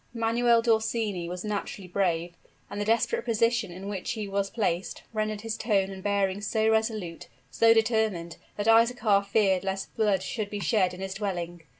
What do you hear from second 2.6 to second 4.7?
and the desperate position in which he was